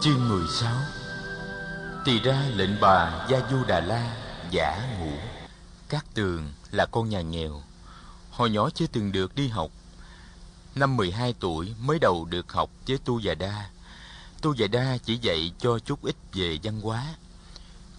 Chương 0.00 0.28
16 0.28 0.76
tỳ 2.04 2.20
ra 2.20 2.42
lệnh 2.54 2.80
bà 2.80 3.26
Gia 3.30 3.40
Du 3.50 3.64
Đà 3.64 3.80
La 3.80 4.16
giả 4.50 4.96
ngủ. 4.98 5.12
Các 5.88 6.06
Tường 6.14 6.52
là 6.70 6.86
con 6.86 7.08
nhà 7.08 7.20
nghèo. 7.20 7.62
Hồi 8.30 8.50
nhỏ 8.50 8.70
chưa 8.70 8.86
từng 8.86 9.12
được 9.12 9.34
đi 9.34 9.48
học. 9.48 9.70
Năm 10.74 10.96
12 10.96 11.34
tuổi 11.40 11.74
mới 11.80 11.98
đầu 11.98 12.24
được 12.24 12.52
học 12.52 12.70
với 12.88 12.98
Tu 13.04 13.18
Già 13.18 13.34
Đa. 13.34 13.70
Tu 14.42 14.54
Già 14.54 14.66
Đa 14.66 14.98
chỉ 15.04 15.18
dạy 15.22 15.52
cho 15.58 15.78
chút 15.78 16.02
ít 16.02 16.16
về 16.32 16.58
văn 16.62 16.80
hóa. 16.80 17.14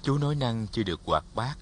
Chú 0.04 0.18
nói 0.18 0.36
năng 0.36 0.68
chưa 0.68 0.84
được 0.84 1.02
hoạt 1.06 1.24
bát. 1.36 1.58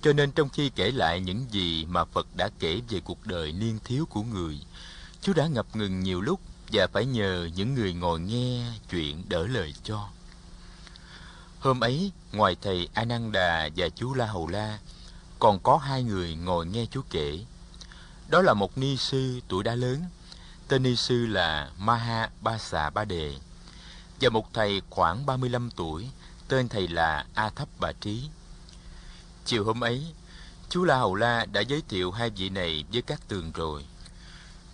Cho 0.00 0.12
nên 0.12 0.32
trong 0.32 0.48
khi 0.48 0.68
kể 0.68 0.90
lại 0.90 1.20
những 1.20 1.46
gì 1.50 1.84
mà 1.84 2.04
Phật 2.04 2.26
đã 2.36 2.48
kể 2.58 2.80
về 2.88 3.00
cuộc 3.00 3.26
đời 3.26 3.52
niên 3.52 3.78
thiếu 3.84 4.06
của 4.10 4.22
người, 4.22 4.60
Chú 5.20 5.32
đã 5.32 5.46
ngập 5.46 5.76
ngừng 5.76 6.00
nhiều 6.00 6.20
lúc 6.20 6.40
và 6.72 6.86
phải 6.86 7.06
nhờ 7.06 7.48
những 7.54 7.74
người 7.74 7.94
ngồi 7.94 8.20
nghe 8.20 8.72
chuyện 8.90 9.22
đỡ 9.28 9.46
lời 9.46 9.74
cho. 9.84 10.08
Hôm 11.58 11.80
ấy, 11.80 12.12
ngoài 12.32 12.56
thầy 12.62 12.88
Ananda 12.94 13.68
và 13.76 13.88
chú 13.88 14.14
La 14.14 14.26
Hầu 14.26 14.48
La, 14.48 14.78
còn 15.38 15.58
có 15.62 15.76
hai 15.76 16.02
người 16.02 16.34
ngồi 16.34 16.66
nghe 16.66 16.86
chú 16.90 17.02
kể. 17.10 17.38
Đó 18.28 18.42
là 18.42 18.54
một 18.54 18.78
ni 18.78 18.96
sư 18.96 19.40
tuổi 19.48 19.64
đã 19.64 19.74
lớn, 19.74 20.04
tên 20.68 20.82
ni 20.82 20.96
sư 20.96 21.26
là 21.26 21.70
Maha 21.78 22.30
Ba 22.40 22.58
Xà 22.58 22.90
Ba 22.90 23.04
Đề, 23.04 23.34
và 24.20 24.28
một 24.28 24.54
thầy 24.54 24.82
khoảng 24.90 25.26
35 25.26 25.70
tuổi, 25.76 26.08
tên 26.48 26.68
thầy 26.68 26.88
là 26.88 27.26
A 27.34 27.50
Thấp 27.50 27.68
Bà 27.80 27.92
Trí. 27.92 28.28
Chiều 29.44 29.64
hôm 29.64 29.84
ấy, 29.84 30.06
chú 30.68 30.84
La 30.84 30.96
Hầu 30.96 31.14
La 31.14 31.44
đã 31.44 31.60
giới 31.60 31.82
thiệu 31.88 32.10
hai 32.10 32.30
vị 32.30 32.48
này 32.48 32.84
với 32.92 33.02
các 33.02 33.28
tường 33.28 33.52
rồi. 33.52 33.84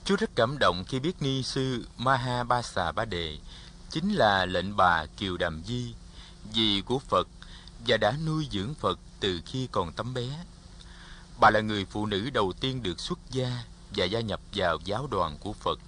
Chú 0.05 0.17
rất 0.17 0.31
cảm 0.35 0.59
động 0.59 0.85
khi 0.89 1.01
biết 1.01 1.23
ni 1.23 1.43
sư 1.43 1.87
Maha 1.97 2.45
Ba 2.45 2.63
Xà 2.63 2.93
Ba 2.93 3.05
Đề 3.05 3.39
chính 3.91 4.15
là 4.15 4.47
lệnh 4.47 4.77
bà 4.77 5.07
Kiều 5.07 5.37
Đàm 5.37 5.63
Di, 5.67 5.95
dì 6.55 6.83
của 6.87 6.99
Phật 6.99 7.29
và 7.87 7.97
đã 7.97 8.15
nuôi 8.27 8.49
dưỡng 8.53 8.75
Phật 8.75 8.99
từ 9.21 9.41
khi 9.47 9.69
còn 9.73 9.93
tấm 9.93 10.15
bé. 10.15 10.45
Bà 11.41 11.51
là 11.51 11.61
người 11.61 11.85
phụ 11.85 12.07
nữ 12.07 12.31
đầu 12.31 12.53
tiên 12.61 12.83
được 12.83 13.01
xuất 13.01 13.19
gia 13.31 13.65
và 13.97 14.05
gia 14.05 14.21
nhập 14.21 14.41
vào 14.55 14.79
giáo 14.85 15.07
đoàn 15.07 15.39
của 15.41 15.53
Phật. 15.53 15.79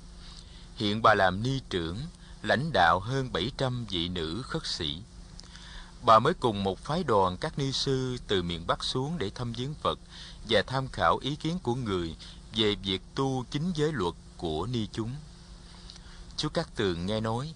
Hiện 0.76 1.02
bà 1.02 1.14
làm 1.14 1.42
ni 1.42 1.60
trưởng, 1.70 1.98
lãnh 2.42 2.70
đạo 2.72 3.00
hơn 3.00 3.32
700 3.32 3.86
vị 3.90 4.08
nữ 4.08 4.42
khất 4.42 4.66
sĩ. 4.66 4.96
Bà 6.02 6.18
mới 6.18 6.34
cùng 6.34 6.64
một 6.64 6.78
phái 6.78 7.04
đoàn 7.04 7.36
các 7.36 7.58
ni 7.58 7.72
sư 7.72 8.16
từ 8.26 8.42
miền 8.42 8.66
Bắc 8.66 8.84
xuống 8.84 9.18
để 9.18 9.30
thăm 9.30 9.52
viếng 9.52 9.74
Phật 9.74 9.98
và 10.48 10.62
tham 10.66 10.88
khảo 10.88 11.18
ý 11.18 11.36
kiến 11.36 11.58
của 11.62 11.74
người 11.74 12.16
về 12.56 12.74
việc 12.74 13.02
tu 13.14 13.44
chính 13.50 13.72
giới 13.74 13.92
luật 13.92 14.14
của 14.36 14.66
ni 14.66 14.86
chúng. 14.92 15.10
Chú 16.36 16.48
Cát 16.48 16.74
Tường 16.74 17.06
nghe 17.06 17.20
nói, 17.20 17.54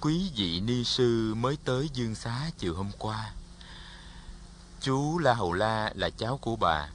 quý 0.00 0.30
vị 0.36 0.60
ni 0.60 0.84
sư 0.84 1.34
mới 1.34 1.56
tới 1.64 1.88
Dương 1.92 2.14
Xá 2.14 2.50
chiều 2.58 2.74
hôm 2.74 2.90
qua. 2.98 3.32
Chú 4.80 5.18
La 5.18 5.34
Hầu 5.34 5.52
La 5.52 5.92
là 5.94 6.10
cháu 6.10 6.38
của 6.38 6.56
bà. 6.56 6.88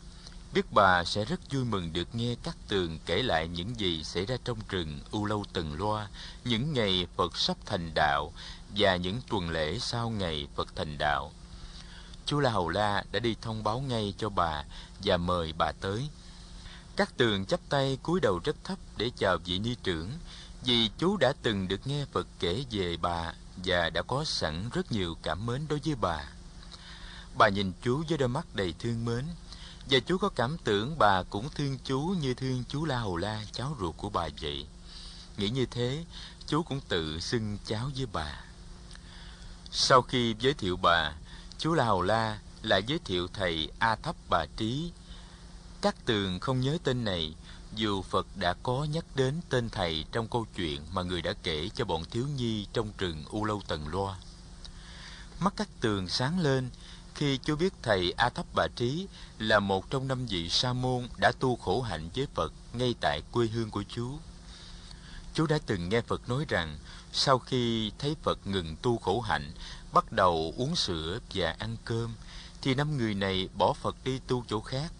Biết 0.53 0.65
bà 0.71 1.03
sẽ 1.03 1.25
rất 1.25 1.39
vui 1.51 1.65
mừng 1.65 1.93
được 1.93 2.15
nghe 2.15 2.35
Cát 2.43 2.55
Tường 2.67 2.99
kể 3.05 3.23
lại 3.23 3.47
những 3.47 3.79
gì 3.79 4.03
xảy 4.03 4.25
ra 4.25 4.35
trong 4.43 4.57
rừng 4.69 4.99
U 5.11 5.25
Lâu 5.25 5.45
Tần 5.53 5.73
Loa, 5.73 6.07
những 6.45 6.73
ngày 6.73 7.07
Phật 7.15 7.37
sắp 7.37 7.57
thành 7.65 7.91
đạo 7.95 8.31
và 8.77 8.95
những 8.95 9.21
tuần 9.29 9.49
lễ 9.49 9.79
sau 9.79 10.09
ngày 10.09 10.47
Phật 10.55 10.75
thành 10.75 10.97
đạo. 10.97 11.31
Chú 12.25 12.39
La 12.39 12.49
Hầu 12.49 12.69
La 12.69 13.03
đã 13.11 13.19
đi 13.19 13.35
thông 13.41 13.63
báo 13.63 13.79
ngay 13.79 14.13
cho 14.17 14.29
bà 14.29 14.63
và 15.03 15.17
mời 15.17 15.53
bà 15.57 15.71
tới. 15.71 16.07
Các 16.97 17.17
tường 17.17 17.45
chắp 17.45 17.59
tay 17.69 17.97
cúi 18.03 18.19
đầu 18.19 18.39
rất 18.43 18.55
thấp 18.63 18.77
để 18.97 19.11
chào 19.17 19.37
vị 19.45 19.59
ni 19.59 19.75
trưởng, 19.83 20.11
vì 20.63 20.89
chú 20.97 21.17
đã 21.17 21.33
từng 21.41 21.67
được 21.67 21.87
nghe 21.87 22.05
Phật 22.05 22.27
kể 22.39 22.65
về 22.71 22.97
bà 22.97 23.33
và 23.65 23.89
đã 23.89 24.01
có 24.01 24.23
sẵn 24.23 24.69
rất 24.73 24.91
nhiều 24.91 25.15
cảm 25.23 25.45
mến 25.45 25.67
đối 25.67 25.79
với 25.85 25.95
bà. 25.95 26.25
Bà 27.37 27.49
nhìn 27.49 27.71
chú 27.81 28.03
với 28.09 28.17
đôi 28.17 28.29
mắt 28.29 28.55
đầy 28.55 28.73
thương 28.79 29.05
mến, 29.05 29.25
và 29.89 29.99
chú 29.99 30.17
có 30.17 30.29
cảm 30.29 30.57
tưởng 30.63 30.97
bà 30.99 31.23
cũng 31.23 31.49
thương 31.55 31.77
chú 31.83 31.99
như 32.21 32.33
thương 32.33 32.63
chú 32.69 32.85
La 32.85 32.99
Hầu 32.99 33.17
La, 33.17 33.43
cháu 33.51 33.77
ruột 33.79 33.97
của 33.97 34.09
bà 34.09 34.27
vậy. 34.41 34.67
Nghĩ 35.37 35.49
như 35.49 35.65
thế, 35.65 36.05
chú 36.47 36.63
cũng 36.63 36.81
tự 36.87 37.19
xưng 37.19 37.57
cháu 37.65 37.91
với 37.95 38.05
bà. 38.13 38.41
Sau 39.71 40.01
khi 40.01 40.35
giới 40.39 40.53
thiệu 40.53 40.77
bà, 40.77 41.13
chú 41.57 41.73
La 41.73 41.85
Hầu 41.85 42.01
La 42.01 42.39
lại 42.61 42.83
giới 42.87 42.99
thiệu 43.05 43.27
thầy 43.33 43.69
A 43.79 43.95
Thấp 43.95 44.15
Bà 44.29 44.45
Trí 44.57 44.91
các 45.81 45.95
tường 46.05 46.39
không 46.39 46.61
nhớ 46.61 46.77
tên 46.83 47.03
này, 47.03 47.35
dù 47.75 48.01
Phật 48.01 48.27
đã 48.35 48.53
có 48.53 48.87
nhắc 48.91 49.05
đến 49.15 49.41
tên 49.49 49.69
thầy 49.69 50.05
trong 50.11 50.27
câu 50.27 50.45
chuyện 50.55 50.81
mà 50.91 51.03
người 51.03 51.21
đã 51.21 51.33
kể 51.43 51.69
cho 51.75 51.85
bọn 51.85 52.03
thiếu 52.05 52.25
nhi 52.35 52.67
trong 52.73 52.91
rừng 52.97 53.23
U 53.29 53.45
Lâu 53.45 53.61
Tần 53.67 53.87
Loa. 53.87 54.15
Mắt 55.39 55.53
các 55.57 55.67
tường 55.81 56.09
sáng 56.09 56.39
lên 56.39 56.69
khi 57.15 57.37
chú 57.37 57.55
biết 57.55 57.73
thầy 57.81 58.13
A 58.17 58.29
Thấp 58.29 58.45
Bà 58.55 58.67
Trí 58.75 59.07
là 59.39 59.59
một 59.59 59.89
trong 59.89 60.07
năm 60.07 60.25
vị 60.25 60.49
sa 60.49 60.73
môn 60.73 61.07
đã 61.17 61.31
tu 61.39 61.55
khổ 61.55 61.81
hạnh 61.81 62.09
với 62.15 62.27
Phật 62.33 62.53
ngay 62.73 62.95
tại 63.01 63.21
quê 63.31 63.47
hương 63.47 63.71
của 63.71 63.83
chú. 63.89 64.19
Chú 65.33 65.47
đã 65.47 65.57
từng 65.65 65.89
nghe 65.89 66.01
Phật 66.01 66.29
nói 66.29 66.45
rằng 66.47 66.77
sau 67.13 67.39
khi 67.39 67.91
thấy 67.99 68.15
Phật 68.23 68.47
ngừng 68.47 68.75
tu 68.81 68.97
khổ 68.97 69.21
hạnh, 69.21 69.51
bắt 69.93 70.11
đầu 70.11 70.53
uống 70.57 70.75
sữa 70.75 71.19
và 71.33 71.55
ăn 71.59 71.77
cơm, 71.85 72.15
thì 72.61 72.75
năm 72.75 72.97
người 72.97 73.13
này 73.13 73.49
bỏ 73.57 73.73
Phật 73.73 73.95
đi 74.03 74.19
tu 74.27 74.43
chỗ 74.47 74.61
khác 74.61 74.91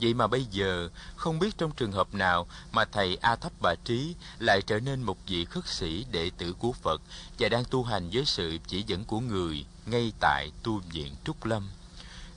Vậy 0.00 0.14
mà 0.14 0.26
bây 0.26 0.44
giờ, 0.44 0.88
không 1.16 1.38
biết 1.38 1.58
trong 1.58 1.70
trường 1.70 1.92
hợp 1.92 2.14
nào 2.14 2.46
mà 2.72 2.84
thầy 2.84 3.16
A 3.16 3.36
Thấp 3.36 3.52
Bà 3.62 3.74
Trí 3.84 4.14
lại 4.38 4.62
trở 4.62 4.80
nên 4.80 5.02
một 5.02 5.16
vị 5.26 5.44
khất 5.44 5.66
sĩ 5.66 6.06
đệ 6.10 6.30
tử 6.38 6.52
của 6.58 6.72
Phật 6.72 7.02
và 7.38 7.48
đang 7.48 7.64
tu 7.64 7.84
hành 7.84 8.10
với 8.12 8.24
sự 8.24 8.58
chỉ 8.66 8.84
dẫn 8.86 9.04
của 9.04 9.20
người 9.20 9.64
ngay 9.86 10.12
tại 10.20 10.50
tu 10.62 10.80
viện 10.92 11.14
Trúc 11.24 11.44
Lâm. 11.44 11.68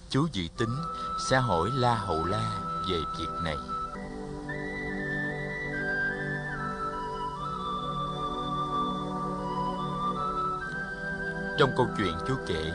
Chú 0.09 0.27
dự 0.31 0.47
tính 0.57 0.75
sẽ 1.29 1.39
hỏi 1.39 1.69
La 1.73 1.95
Hậu 1.95 2.25
La 2.25 2.59
về 2.89 2.97
việc 3.19 3.29
này. 3.43 3.57
Trong 11.59 11.71
câu 11.77 11.87
chuyện 11.97 12.17
chú 12.27 12.35
kể, 12.47 12.71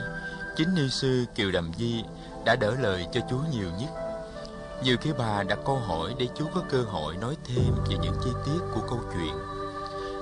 chính 0.57 0.75
ni 0.75 0.89
sư 0.91 1.25
Kiều 1.35 1.51
Đầm 1.51 1.73
Di 1.79 2.03
đã 2.45 2.57
đỡ 2.57 2.77
lời 2.81 3.07
cho 3.13 3.21
chú 3.31 3.39
nhiều 3.53 3.71
nhất 3.81 4.08
nhiều 4.83 4.97
khi 5.01 5.13
bà 5.19 5.43
đặt 5.43 5.59
câu 5.65 5.79
hỏi 5.79 6.15
để 6.19 6.29
chú 6.37 6.47
có 6.55 6.63
cơ 6.71 6.83
hội 6.83 7.17
nói 7.17 7.37
thêm 7.45 7.75
về 7.89 7.97
những 8.03 8.15
chi 8.25 8.31
tiết 8.47 8.61
của 8.75 8.81
câu 8.89 9.01
chuyện. 9.15 9.35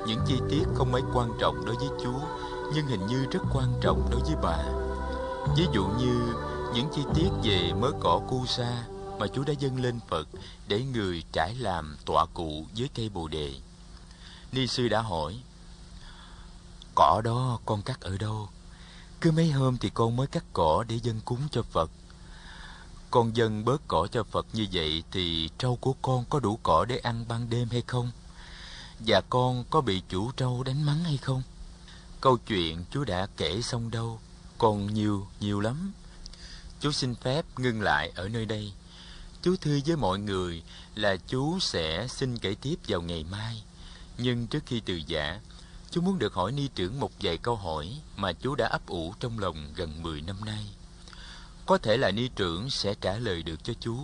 Những 0.06 0.20
chi 0.26 0.34
tiết 0.50 0.62
không 0.74 0.92
mấy 0.92 1.02
quan 1.14 1.30
trọng 1.40 1.64
đối 1.64 1.76
với 1.76 1.88
chú, 2.02 2.12
nhưng 2.74 2.86
hình 2.86 3.06
như 3.06 3.26
rất 3.30 3.40
quan 3.52 3.74
trọng 3.80 4.08
đối 4.10 4.20
với 4.20 4.34
bà. 4.42 4.58
Ví 5.56 5.66
dụ 5.72 5.86
như 5.86 6.34
những 6.74 6.88
chi 6.94 7.02
tiết 7.14 7.28
về 7.42 7.72
mớ 7.72 7.90
cỏ 8.00 8.20
cu 8.28 8.46
sa 8.46 8.84
mà 9.18 9.26
chú 9.26 9.44
đã 9.46 9.52
dâng 9.58 9.82
lên 9.82 10.00
Phật 10.08 10.28
để 10.68 10.82
người 10.82 11.22
trải 11.32 11.54
làm 11.54 11.96
tọa 12.06 12.26
cụ 12.34 12.64
dưới 12.74 12.88
cây 12.94 13.08
bồ 13.08 13.28
đề. 13.28 13.54
Ni 14.52 14.66
sư 14.66 14.88
đã 14.88 15.00
hỏi, 15.00 15.40
Cỏ 16.94 17.20
đó 17.24 17.58
con 17.66 17.82
cắt 17.82 18.00
ở 18.00 18.16
đâu? 18.18 18.48
Cứ 19.20 19.30
mấy 19.30 19.50
hôm 19.50 19.78
thì 19.78 19.90
con 19.94 20.16
mới 20.16 20.26
cắt 20.26 20.44
cỏ 20.52 20.84
để 20.88 20.98
dâng 21.02 21.20
cúng 21.24 21.40
cho 21.50 21.62
Phật 21.62 21.90
con 23.16 23.36
dân 23.36 23.64
bớt 23.64 23.82
cỏ 23.88 24.08
cho 24.12 24.24
Phật 24.24 24.46
như 24.52 24.66
vậy 24.72 25.02
thì 25.10 25.50
trâu 25.58 25.76
của 25.76 25.92
con 26.02 26.24
có 26.30 26.40
đủ 26.40 26.58
cỏ 26.62 26.84
để 26.84 26.98
ăn 26.98 27.24
ban 27.28 27.50
đêm 27.50 27.68
hay 27.70 27.82
không? 27.86 28.10
Và 28.98 29.20
con 29.30 29.64
có 29.70 29.80
bị 29.80 30.02
chủ 30.08 30.30
trâu 30.32 30.62
đánh 30.62 30.82
mắng 30.82 31.04
hay 31.04 31.16
không? 31.16 31.42
Câu 32.20 32.36
chuyện 32.36 32.84
chú 32.90 33.04
đã 33.04 33.26
kể 33.36 33.62
xong 33.62 33.90
đâu, 33.90 34.20
còn 34.58 34.94
nhiều, 34.94 35.26
nhiều 35.40 35.60
lắm. 35.60 35.92
Chú 36.80 36.92
xin 36.92 37.14
phép 37.14 37.44
ngưng 37.58 37.82
lại 37.82 38.12
ở 38.14 38.28
nơi 38.28 38.44
đây. 38.44 38.72
Chú 39.42 39.56
thưa 39.60 39.78
với 39.86 39.96
mọi 39.96 40.18
người 40.18 40.62
là 40.94 41.16
chú 41.16 41.58
sẽ 41.60 42.06
xin 42.08 42.38
kể 42.38 42.54
tiếp 42.60 42.76
vào 42.88 43.02
ngày 43.02 43.24
mai. 43.30 43.62
Nhưng 44.18 44.46
trước 44.46 44.62
khi 44.66 44.80
từ 44.80 45.00
giả, 45.06 45.40
chú 45.90 46.00
muốn 46.00 46.18
được 46.18 46.34
hỏi 46.34 46.52
ni 46.52 46.68
trưởng 46.74 47.00
một 47.00 47.10
vài 47.20 47.38
câu 47.38 47.56
hỏi 47.56 48.00
mà 48.16 48.32
chú 48.32 48.54
đã 48.54 48.66
ấp 48.66 48.86
ủ 48.86 49.14
trong 49.20 49.38
lòng 49.38 49.72
gần 49.76 50.02
10 50.02 50.22
năm 50.22 50.44
nay. 50.44 50.75
Có 51.66 51.78
thể 51.78 51.96
là 51.96 52.10
ni 52.10 52.28
trưởng 52.28 52.70
sẽ 52.70 52.94
trả 53.00 53.18
lời 53.18 53.42
được 53.42 53.64
cho 53.64 53.72
chú 53.80 53.98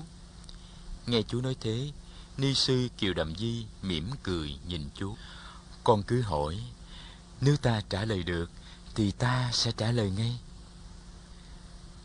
Nghe 1.07 1.23
chú 1.23 1.41
nói 1.41 1.57
thế, 1.61 1.91
Ni 2.37 2.55
sư 2.55 2.89
Kiều 2.99 3.15
Đầm 3.15 3.37
Di 3.37 3.67
mỉm 3.83 4.11
cười 4.23 4.59
nhìn 4.67 4.89
chú 4.95 5.17
Con 5.85 6.03
cứ 6.03 6.23
hỏi, 6.23 6.59
Nếu 7.41 7.57
ta 7.57 7.81
trả 7.89 8.05
lời 8.05 8.23
được, 8.23 8.51
Thì 8.95 9.11
ta 9.11 9.51
sẽ 9.53 9.73
trả 9.77 9.93
lời 9.93 10.11
ngay? 10.11 10.39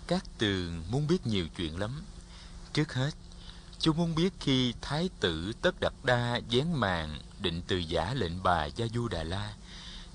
Các 0.07 0.23
tường 0.37 0.83
muốn 0.89 1.07
biết 1.07 1.27
nhiều 1.27 1.47
chuyện 1.57 1.79
lắm. 1.79 2.03
Trước 2.73 2.93
hết 2.93 3.11
Chú 3.79 3.93
muốn 3.93 4.15
biết 4.15 4.33
khi 4.39 4.73
Thái 4.81 5.09
tử 5.19 5.53
Tất 5.61 5.79
Đặt 5.79 5.93
Đa 6.03 6.39
dán 6.49 6.79
màn 6.79 7.19
định 7.39 7.61
từ 7.67 7.77
giả 7.77 8.13
lệnh 8.13 8.43
bà 8.43 8.65
Gia 8.65 8.85
Du 8.93 9.07
Đà 9.07 9.23
La, 9.23 9.53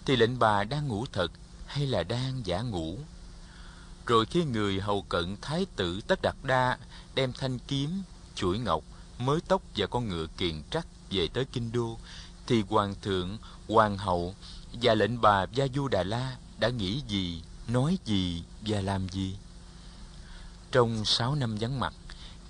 Thì 0.05 0.17
lệnh 0.17 0.39
bà 0.39 0.65
đang 0.65 0.89
ngủ 0.89 1.07
thật 1.13 1.33
hay 1.67 1.87
là 1.87 2.03
đang 2.03 2.47
giả 2.47 2.61
ngủ? 2.61 2.99
Rồi 4.07 4.27
khi 4.27 4.45
người 4.45 4.81
hầu 4.81 5.03
cận 5.03 5.37
thái 5.43 5.67
tử 5.77 6.01
Tất 6.07 6.23
Đạt 6.23 6.37
Đa 6.43 6.79
đem 7.15 7.33
thanh 7.33 7.59
kiếm, 7.59 8.03
chuỗi 8.35 8.59
ngọc, 8.59 8.85
mới 9.19 9.41
tóc 9.49 9.63
và 9.77 9.87
con 9.87 10.09
ngựa 10.09 10.27
kiền 10.37 10.63
trắc 10.71 10.87
về 11.11 11.29
tới 11.29 11.45
kinh 11.53 11.73
đô, 11.73 11.99
thì 12.47 12.63
hoàng 12.69 12.95
thượng, 13.03 13.39
hoàng 13.69 13.99
hậu 13.99 14.35
và 14.83 14.95
lệnh 14.95 15.21
bà 15.21 15.47
Gia 15.53 15.67
Du 15.75 15.89
Đà 15.89 16.03
La 16.03 16.37
đã 16.59 16.69
nghĩ 16.69 17.03
gì, 17.09 17.43
nói 17.69 17.99
gì 18.05 18.43
và 18.67 18.81
làm 18.81 19.09
gì? 19.09 19.37
Trong 20.73 21.05
sáu 21.05 21.35
năm 21.35 21.57
vắng 21.61 21.81
mặt, 21.81 21.95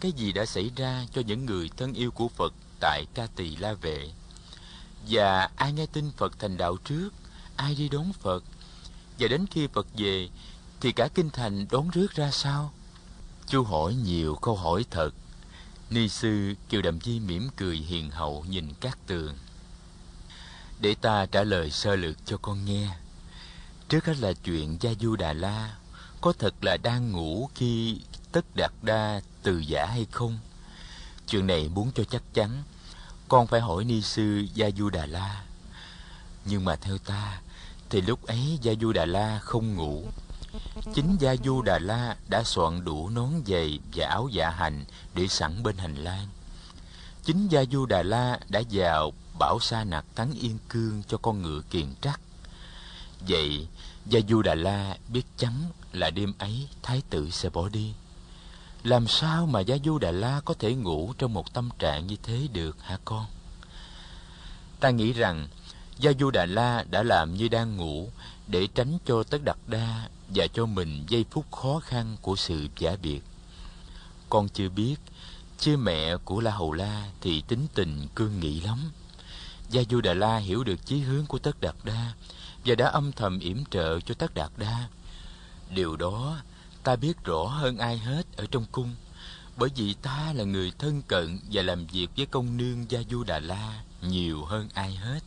cái 0.01 0.13
gì 0.13 0.33
đã 0.33 0.47
xảy 0.47 0.71
ra 0.77 1.07
cho 1.15 1.23
những 1.27 1.47
người 1.47 1.71
thân 1.77 1.93
yêu 1.93 2.11
của 2.11 2.29
Phật 2.29 2.55
tại 2.81 3.05
Ca 3.15 3.27
Tỳ 3.27 3.57
La 3.57 3.73
Vệ? 3.73 4.11
Và 5.09 5.51
ai 5.57 5.73
nghe 5.73 5.87
tin 5.87 6.11
Phật 6.17 6.39
thành 6.39 6.57
đạo 6.57 6.77
trước, 6.85 7.11
ai 7.57 7.75
đi 7.75 7.89
đón 7.89 8.13
Phật? 8.13 8.45
Và 9.19 9.29
đến 9.29 9.47
khi 9.51 9.67
Phật 9.67 9.87
về, 9.97 10.29
thì 10.83 10.93
cả 10.93 11.09
kinh 11.15 11.31
thành 11.31 11.67
đón 11.71 11.91
rước 11.91 12.15
ra 12.15 12.31
sao? 12.31 12.73
Chú 13.47 13.65
hỏi 13.65 13.95
nhiều 13.95 14.39
câu 14.43 14.57
hỏi 14.57 14.85
thật. 14.91 15.11
Ni 15.91 16.09
sư 16.09 16.55
Kiều 16.69 16.83
Đầm 16.83 17.01
Di 17.01 17.21
mỉm 17.21 17.49
cười 17.57 17.77
hiền 17.77 18.11
hậu 18.11 18.45
nhìn 18.49 18.69
các 18.81 18.99
tường. 19.07 19.35
Để 20.81 20.95
ta 20.95 21.27
trả 21.27 21.43
lời 21.43 21.71
sơ 21.71 21.97
lược 21.97 22.17
cho 22.27 22.37
con 22.37 22.65
nghe. 22.65 22.89
Trước 23.89 24.05
hết 24.05 24.17
là 24.19 24.33
chuyện 24.33 24.77
Gia 24.81 24.91
Du 25.01 25.17
Đà 25.17 25.33
La 25.33 25.77
có 26.21 26.33
thật 26.39 26.55
là 26.65 26.77
đang 26.77 27.13
ngủ 27.13 27.51
khi 27.55 28.01
Tất 28.33 28.45
Đạt 28.57 28.73
Đa 28.83 29.21
từ 29.43 29.59
giả 29.59 29.87
hay 29.87 30.07
không? 30.11 30.39
Chuyện 31.29 31.47
này 31.47 31.69
muốn 31.69 31.93
cho 31.95 32.05
chắc 32.05 32.23
chắn, 32.35 32.63
con 33.29 33.47
phải 33.47 33.61
hỏi 33.61 33.85
ni 33.85 34.03
sư 34.03 34.47
Gia 34.55 34.71
Du 34.71 34.91
Đà 34.91 35.07
La. 35.07 35.45
Nhưng 36.45 36.65
mà 36.65 36.77
theo 36.77 36.99
ta, 36.99 37.41
thì 37.91 38.01
lúc 38.01 38.27
ấy 38.27 38.59
Gia 38.63 38.73
Du 38.81 38.93
Đà 38.93 39.05
La 39.05 39.39
không 39.39 39.75
ngủ. 39.75 40.05
Chính 40.95 41.17
Gia 41.21 41.37
Du 41.45 41.63
Đà 41.63 41.79
La 41.79 42.17
đã 42.29 42.43
soạn 42.45 42.85
đủ 42.85 43.09
nón 43.09 43.31
giày 43.47 43.79
và 43.95 44.07
áo 44.07 44.29
dạ 44.33 44.51
hành 44.51 44.85
để 45.15 45.29
sẵn 45.29 45.63
bên 45.63 45.79
hành 45.79 45.95
lang. 45.95 46.29
Chính 47.25 47.49
Gia 47.49 47.65
Du 47.65 47.87
Đà 47.87 48.03
La 48.03 48.39
đã 48.49 48.63
vào 48.71 49.13
bảo 49.39 49.59
sa 49.61 49.85
nặc 49.85 50.05
thắng 50.15 50.33
yên 50.33 50.59
cương 50.69 51.03
cho 51.09 51.19
con 51.19 51.43
ngựa 51.43 51.61
kiền 51.71 51.95
trắc. 52.01 52.21
Vậy, 53.29 53.67
Gia 54.07 54.21
Du 54.29 54.43
Đà 54.43 54.55
La 54.55 54.97
biết 55.09 55.23
chắn 55.37 55.53
là 55.93 56.11
đêm 56.11 56.33
ấy 56.39 56.69
Thái 56.83 57.03
tử 57.11 57.31
sẽ 57.31 57.49
bỏ 57.51 57.69
đi. 57.69 57.93
Làm 58.83 59.07
sao 59.07 59.47
mà 59.47 59.61
Gia 59.61 59.77
Du 59.85 59.99
Đà 59.99 60.11
La 60.11 60.41
có 60.45 60.55
thể 60.59 60.75
ngủ 60.75 61.13
trong 61.19 61.35
một 61.35 61.55
tâm 61.55 61.69
trạng 61.79 62.07
như 62.07 62.17
thế 62.23 62.49
được 62.53 62.83
hả 62.83 62.99
con? 63.05 63.27
Ta 64.81 64.91
nghĩ 64.91 65.13
rằng 65.13 65.49
Gia 65.99 66.13
Du 66.21 66.31
Đà 66.31 66.47
La 66.47 66.85
đã 66.91 67.03
làm 67.03 67.35
như 67.35 67.49
đang 67.49 67.77
ngủ 67.77 68.11
để 68.53 68.67
tránh 68.75 68.99
cho 69.05 69.23
Tất 69.23 69.45
Đặt 69.45 69.59
Đa 69.67 70.09
và 70.29 70.47
cho 70.47 70.67
mình 70.67 71.05
giây 71.09 71.25
phút 71.31 71.53
khó 71.53 71.81
khăn 71.85 72.17
của 72.23 72.37
sự 72.37 72.69
giả 72.79 72.97
biệt. 73.03 73.21
Con 74.31 74.49
chưa 74.49 74.69
biết, 74.69 74.97
chứ 75.59 75.77
mẹ 75.77 76.17
của 76.17 76.41
La 76.41 76.51
Hầu 76.51 76.73
La 76.73 77.11
thì 77.21 77.43
tính 77.49 77.67
tình 77.75 78.07
cương 78.15 78.41
nghị 78.41 78.61
lắm. 78.61 78.91
Gia 79.71 79.83
Du 79.91 80.01
Đà 80.01 80.15
La 80.15 80.37
hiểu 80.37 80.65
được 80.65 80.87
chí 80.87 80.99
hướng 80.99 81.27
của 81.27 81.39
Tất 81.39 81.61
Đạt 81.61 81.75
Đa 81.85 82.13
và 82.65 82.75
đã 82.75 82.87
âm 82.87 83.13
thầm 83.13 83.39
yểm 83.39 83.65
trợ 83.65 84.01
cho 84.01 84.15
Tất 84.15 84.35
Đạt 84.35 84.51
Đa. 84.57 84.89
Điều 85.71 85.97
đó 85.97 86.37
ta 86.83 86.97
biết 86.97 87.25
rõ 87.25 87.45
hơn 87.45 87.79
ai 87.79 87.99
hết 87.99 88.37
ở 88.37 88.47
trong 88.51 88.65
cung, 88.73 88.95
bởi 89.57 89.69
vì 89.77 89.95
ta 89.95 90.33
là 90.33 90.45
người 90.45 90.73
thân 90.79 91.03
cận 91.09 91.39
và 91.53 91.63
làm 91.63 91.87
việc 91.87 92.09
với 92.17 92.27
công 92.27 92.57
nương 92.57 92.91
Gia 92.91 93.01
Du 93.11 93.25
Đà 93.25 93.39
La 93.39 93.83
nhiều 94.03 94.45
hơn 94.45 94.69
ai 94.75 94.95
hết. 94.95 95.21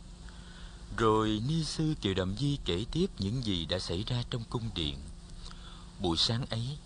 Rồi 0.96 1.42
Ni 1.48 1.64
Sư 1.64 1.94
Kiều 2.00 2.14
Đầm 2.14 2.36
Di 2.36 2.58
kể 2.64 2.84
tiếp 2.90 3.06
những 3.18 3.44
gì 3.44 3.66
đã 3.66 3.78
xảy 3.78 4.04
ra 4.06 4.22
trong 4.30 4.42
cung 4.50 4.70
điện. 4.74 4.98
Buổi 6.00 6.16
sáng 6.16 6.46
ấy, 6.50 6.78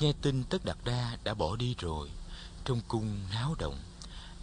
nghe 0.00 0.12
tin 0.22 0.44
Tất 0.44 0.64
Đạt 0.64 0.76
Đa 0.84 1.16
đã 1.24 1.34
bỏ 1.34 1.56
đi 1.56 1.74
rồi, 1.78 2.08
trong 2.64 2.80
cung 2.88 3.18
náo 3.32 3.54
động, 3.58 3.78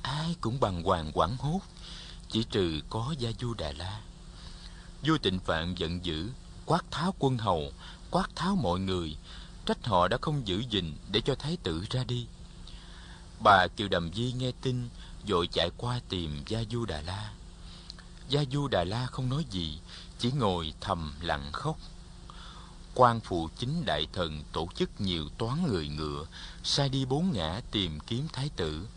ai 0.01 0.35
cũng 0.41 0.59
bằng 0.59 0.83
hoàng 0.83 1.11
quảng 1.13 1.37
hốt, 1.37 1.59
chỉ 2.29 2.43
trừ 2.43 2.81
có 2.89 3.15
Gia 3.19 3.31
Du 3.39 3.53
Đà 3.53 3.71
La. 3.71 4.01
Vua 5.03 5.17
Tịnh 5.17 5.39
Phạn 5.39 5.75
giận 5.75 6.05
dữ, 6.05 6.29
quát 6.65 6.91
tháo 6.91 7.13
quân 7.19 7.37
hầu, 7.37 7.71
quát 8.11 8.29
tháo 8.35 8.55
mọi 8.55 8.79
người, 8.79 9.17
trách 9.65 9.85
họ 9.85 10.07
đã 10.07 10.17
không 10.21 10.47
giữ 10.47 10.63
gìn 10.69 10.93
để 11.11 11.21
cho 11.21 11.35
thái 11.35 11.57
tử 11.63 11.85
ra 11.89 12.03
đi. 12.03 12.27
Bà 13.43 13.67
Kiều 13.67 13.87
Đầm 13.87 14.13
Di 14.13 14.33
nghe 14.33 14.51
tin, 14.61 14.89
vội 15.27 15.47
chạy 15.47 15.69
qua 15.77 15.99
tìm 16.09 16.43
Gia 16.47 16.63
Du 16.71 16.85
Đà 16.85 17.01
La. 17.01 17.33
Gia 18.29 18.43
Du 18.51 18.67
Đà 18.67 18.83
La 18.83 19.05
không 19.05 19.29
nói 19.29 19.45
gì, 19.49 19.79
chỉ 20.19 20.31
ngồi 20.31 20.73
thầm 20.81 21.13
lặng 21.21 21.51
khóc. 21.51 21.77
quan 22.95 23.19
phụ 23.19 23.49
chính 23.57 23.85
đại 23.85 24.07
thần 24.13 24.43
tổ 24.51 24.67
chức 24.75 25.01
nhiều 25.01 25.29
toán 25.37 25.67
người 25.67 25.87
ngựa, 25.87 26.25
sai 26.63 26.89
đi 26.89 27.05
bốn 27.05 27.31
ngã 27.31 27.61
tìm 27.71 27.99
kiếm 27.99 28.27
thái 28.33 28.49
tử. 28.55 28.87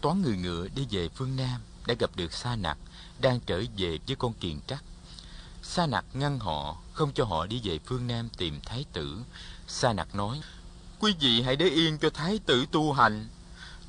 Toán 0.00 0.22
người 0.22 0.36
ngựa 0.36 0.68
đi 0.74 0.86
về 0.90 1.08
phương 1.08 1.36
Nam, 1.36 1.60
đã 1.86 1.94
gặp 1.98 2.10
được 2.16 2.32
Sa 2.32 2.56
Nặc, 2.56 2.78
đang 3.20 3.40
trở 3.40 3.62
về 3.76 3.98
với 4.06 4.16
con 4.16 4.32
kiền 4.32 4.60
trắc. 4.66 4.84
Sa 5.62 5.86
Nặc 5.86 6.04
ngăn 6.12 6.38
họ, 6.38 6.76
không 6.92 7.12
cho 7.14 7.24
họ 7.24 7.46
đi 7.46 7.60
về 7.64 7.78
phương 7.86 8.06
Nam 8.06 8.28
tìm 8.36 8.60
thái 8.64 8.84
tử. 8.92 9.18
Sa 9.66 9.92
Nặc 9.92 10.14
nói, 10.14 10.40
Quý 11.00 11.14
vị 11.20 11.42
hãy 11.42 11.56
để 11.56 11.66
yên 11.66 11.98
cho 11.98 12.10
thái 12.10 12.38
tử 12.46 12.66
tu 12.72 12.92
hành. 12.92 13.28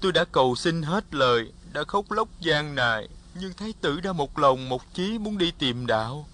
Tôi 0.02 0.12
đã 0.12 0.26
cầu 0.26 0.56
xin 0.56 0.84
hết 0.84 1.14
lời, 1.14 1.52
đã 1.74 1.84
khóc 1.84 2.12
lóc 2.12 2.28
gian 2.40 2.76
nài, 2.76 3.08
nhưng 3.35 3.53
thái 3.53 3.74
tử 3.81 4.00
đã 4.00 4.13
một 4.13 4.39
lòng 4.39 4.69
một 4.69 4.94
chí 4.94 5.18
muốn 5.18 5.38
đi 5.38 5.51
tìm 5.51 5.88
đạo. 5.88 6.27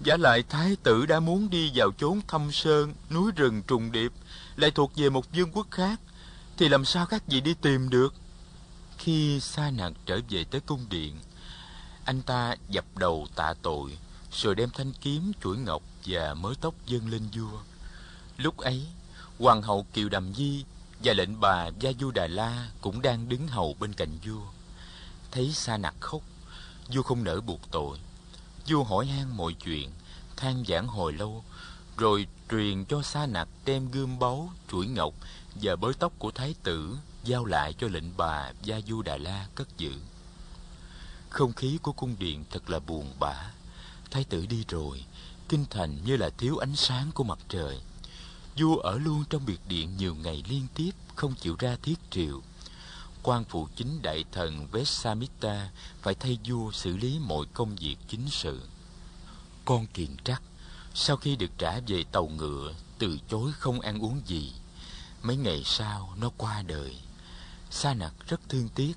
Giả 0.00 0.16
lại 0.16 0.42
thái 0.48 0.76
tử 0.82 1.06
đã 1.06 1.20
muốn 1.20 1.50
đi 1.50 1.70
vào 1.74 1.90
chốn 1.98 2.20
thâm 2.28 2.52
sơn, 2.52 2.94
núi 3.10 3.32
rừng 3.36 3.62
trùng 3.62 3.92
điệp, 3.92 4.12
lại 4.56 4.70
thuộc 4.70 4.92
về 4.96 5.10
một 5.10 5.24
vương 5.34 5.52
quốc 5.52 5.66
khác, 5.70 6.00
thì 6.56 6.68
làm 6.68 6.84
sao 6.84 7.06
các 7.06 7.22
vị 7.26 7.40
đi 7.40 7.54
tìm 7.54 7.90
được? 7.90 8.14
Khi 8.98 9.40
Sa 9.40 9.70
Nặc 9.70 9.92
trở 10.06 10.20
về 10.30 10.44
tới 10.44 10.60
cung 10.60 10.86
điện, 10.90 11.16
anh 12.04 12.22
ta 12.22 12.56
dập 12.68 12.84
đầu 12.96 13.26
tạ 13.34 13.54
tội, 13.62 13.98
rồi 14.32 14.54
đem 14.54 14.70
thanh 14.70 14.92
kiếm, 14.92 15.32
chuỗi 15.42 15.56
ngọc 15.58 15.82
và 16.06 16.34
mớ 16.34 16.52
tóc 16.60 16.74
dâng 16.86 17.08
lên 17.08 17.22
vua. 17.32 17.58
Lúc 18.36 18.56
ấy, 18.56 18.86
hoàng 19.38 19.62
hậu 19.62 19.86
Kiều 19.92 20.08
đàm 20.08 20.34
Di 20.34 20.64
và 21.04 21.12
lệnh 21.12 21.40
bà 21.40 21.68
Gia 21.80 21.90
Du 22.00 22.10
Đà 22.10 22.26
La 22.26 22.70
cũng 22.80 23.02
đang 23.02 23.28
đứng 23.28 23.48
hầu 23.48 23.76
bên 23.80 23.92
cạnh 23.92 24.18
vua. 24.26 24.61
Thấy 25.32 25.52
Sa 25.52 25.76
Nặc 25.76 25.94
khóc, 26.00 26.22
vua 26.94 27.02
không 27.02 27.24
nỡ 27.24 27.40
buộc 27.40 27.60
tội. 27.70 27.98
Vua 28.68 28.84
hỏi 28.84 29.06
han 29.06 29.36
mọi 29.36 29.52
chuyện, 29.52 29.90
than 30.36 30.64
giảng 30.68 30.86
hồi 30.86 31.12
lâu, 31.12 31.44
rồi 31.96 32.26
truyền 32.50 32.84
cho 32.84 33.02
Sa 33.02 33.26
Nặc 33.26 33.48
đem 33.64 33.90
gươm 33.90 34.18
báu, 34.18 34.52
chuỗi 34.70 34.86
ngọc 34.86 35.14
và 35.54 35.76
bới 35.76 35.94
tóc 35.94 36.12
của 36.18 36.30
thái 36.30 36.54
tử 36.62 36.96
giao 37.24 37.44
lại 37.44 37.74
cho 37.78 37.88
lệnh 37.88 38.16
bà 38.16 38.52
Gia 38.62 38.80
Du 38.80 39.02
Đà 39.02 39.16
La 39.16 39.46
cất 39.54 39.78
giữ. 39.78 39.92
Không 41.28 41.52
khí 41.52 41.78
của 41.82 41.92
cung 41.92 42.16
điện 42.18 42.44
thật 42.50 42.70
là 42.70 42.78
buồn 42.78 43.12
bã. 43.20 43.50
Thái 44.10 44.24
tử 44.24 44.46
đi 44.46 44.64
rồi, 44.68 45.04
kinh 45.48 45.64
thành 45.70 46.04
như 46.04 46.16
là 46.16 46.30
thiếu 46.30 46.58
ánh 46.58 46.76
sáng 46.76 47.10
của 47.14 47.24
mặt 47.24 47.38
trời. 47.48 47.80
Vua 48.56 48.76
ở 48.76 48.98
luôn 48.98 49.24
trong 49.30 49.46
biệt 49.46 49.60
điện 49.68 49.96
nhiều 49.96 50.14
ngày 50.14 50.44
liên 50.48 50.66
tiếp, 50.74 50.90
không 51.14 51.34
chịu 51.34 51.56
ra 51.58 51.76
thiết 51.82 51.98
triều 52.10 52.42
quan 53.22 53.44
phụ 53.44 53.68
chính 53.76 54.02
đại 54.02 54.24
thần 54.32 54.66
Vesamita 54.66 55.70
phải 56.02 56.14
thay 56.14 56.38
vua 56.44 56.72
xử 56.72 56.96
lý 56.96 57.18
mọi 57.18 57.46
công 57.54 57.76
việc 57.76 57.96
chính 58.08 58.28
sự. 58.30 58.62
Con 59.64 59.86
kiền 59.86 60.16
trắc, 60.24 60.42
sau 60.94 61.16
khi 61.16 61.36
được 61.36 61.50
trả 61.58 61.80
về 61.86 62.04
tàu 62.12 62.28
ngựa, 62.28 62.74
từ 62.98 63.18
chối 63.28 63.52
không 63.52 63.80
ăn 63.80 63.98
uống 63.98 64.20
gì. 64.26 64.52
Mấy 65.22 65.36
ngày 65.36 65.62
sau, 65.64 66.14
nó 66.20 66.30
qua 66.36 66.62
đời. 66.62 66.96
Sa 67.70 67.94
nặc 67.94 68.12
rất 68.28 68.40
thương 68.48 68.68
tiếc. 68.74 68.92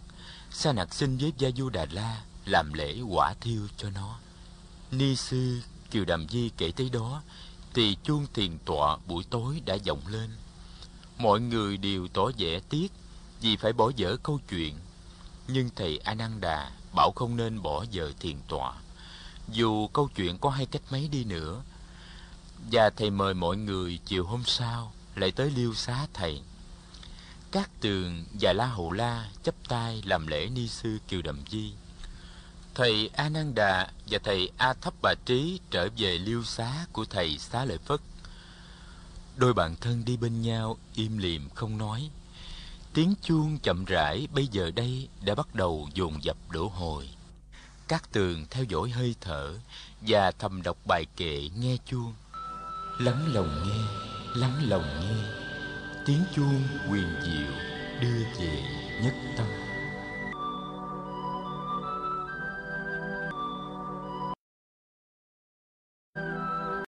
Sa 0.52 0.74
nặc 0.74 0.94
xin 0.94 1.18
với 1.18 1.34
Gia 1.38 1.50
Du 1.58 1.70
Đà 1.70 1.86
La 1.92 2.22
làm 2.46 2.74
lễ 2.74 3.02
quả 3.02 3.34
thiêu 3.42 3.68
cho 3.78 3.90
nó. 3.90 4.20
Ni 4.92 5.16
sư 5.16 5.62
Kiều 5.92 6.06
Đàm 6.06 6.30
Di 6.30 6.50
kể 6.58 6.72
tới 6.76 6.90
đó, 6.90 7.22
thì 7.74 7.98
chuông 8.04 8.28
thiền 8.34 8.58
tọa 8.66 8.98
buổi 9.08 9.24
tối 9.24 9.62
đã 9.66 9.78
vọng 9.88 10.02
lên. 10.08 10.30
Mọi 11.18 11.40
người 11.40 11.78
đều 11.78 12.08
tỏ 12.08 12.32
vẻ 12.38 12.60
tiếc 12.70 12.92
vì 13.46 13.56
phải 13.56 13.74
bỏ 13.74 13.92
dở 13.96 14.18
câu 14.24 14.40
chuyện. 14.50 14.76
Nhưng 15.48 15.70
thầy 15.76 15.98
Ananda 15.98 16.72
bảo 16.96 17.12
không 17.16 17.38
nên 17.38 17.62
bỏ 17.62 17.86
dở 17.92 18.12
thiền 18.20 18.38
tọa. 18.48 18.74
Dù 19.50 19.88
câu 19.88 20.10
chuyện 20.16 20.38
có 20.38 20.50
hay 20.50 20.66
cách 20.66 20.82
mấy 20.92 21.08
đi 21.08 21.24
nữa. 21.24 21.62
Và 22.72 22.90
thầy 22.90 23.10
mời 23.10 23.34
mọi 23.34 23.58
người 23.58 24.00
chiều 24.06 24.26
hôm 24.26 24.44
sau 24.46 24.94
lại 25.16 25.32
tới 25.32 25.52
liêu 25.52 25.74
xá 25.74 26.08
thầy. 26.14 26.42
Các 27.52 27.70
tường 27.82 28.26
và 28.40 28.54
La 28.54 28.66
hậu 28.66 28.92
La 28.92 29.30
chấp 29.44 29.56
tay 29.68 30.04
làm 30.06 30.28
lễ 30.28 30.50
ni 30.50 30.68
sư 30.68 30.98
Kiều 31.08 31.22
Đầm 31.22 31.40
Di. 31.50 31.74
Thầy 32.76 33.10
Ananda 33.14 33.88
và 34.10 34.20
thầy 34.24 34.52
A 34.58 34.74
Thấp 34.74 34.94
Bà 35.02 35.14
Trí 35.26 35.60
trở 35.72 35.88
về 35.98 36.18
liêu 36.18 36.44
xá 36.44 36.86
của 36.92 37.06
thầy 37.06 37.38
Xá 37.38 37.66
Lợi 37.66 37.78
Phất. 37.78 38.00
Đôi 39.36 39.54
bạn 39.54 39.76
thân 39.82 40.06
đi 40.06 40.18
bên 40.18 40.42
nhau 40.42 40.78
im 40.96 41.18
lìm 41.18 41.50
không 41.50 41.78
nói. 41.78 42.10
Tiếng 42.96 43.14
chuông 43.22 43.58
chậm 43.64 43.86
rãi 43.86 44.28
bây 44.34 44.48
giờ 44.48 44.72
đây 44.76 45.08
đã 45.26 45.36
bắt 45.36 45.56
đầu 45.56 45.88
dồn 45.94 46.24
dập 46.24 46.38
đổ 46.50 46.68
hồi. 46.68 47.10
Các 47.88 48.12
tường 48.12 48.46
theo 48.50 48.64
dõi 48.64 48.90
hơi 48.90 49.16
thở 49.22 49.54
và 50.02 50.32
thầm 50.40 50.62
đọc 50.62 50.78
bài 50.88 51.06
kệ 51.18 51.50
nghe 51.60 51.78
chuông. 51.86 52.14
Lắng 53.00 53.34
lòng 53.34 53.64
nghe, 53.68 53.84
lắng 54.36 54.70
lòng 54.70 54.86
nghe, 55.02 55.16
tiếng 56.06 56.24
chuông 56.36 56.62
quyền 56.92 57.16
diệu 57.24 57.52
đưa 58.02 58.24
về 58.40 58.64
nhất 59.04 59.14
tâm. 59.38 59.65